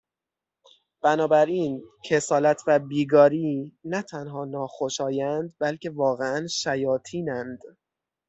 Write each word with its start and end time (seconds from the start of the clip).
بنابراین 1.03 1.83
کسالت 2.05 2.61
و 2.67 2.79
بیگاری 2.79 3.71
نه 3.85 4.01
تنها 4.01 4.45
ناخوشایند 4.45 5.53
بلکه 5.59 5.89
واقعا 5.89 6.47
شیاطینند. 6.47 7.59